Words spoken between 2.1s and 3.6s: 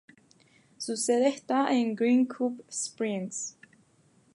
Cove Springs.